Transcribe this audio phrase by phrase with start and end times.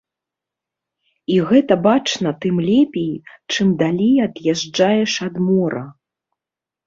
[1.33, 3.13] І гэта бачна тым лепей,
[3.55, 5.85] чым далей ад'язджаеш ад мора.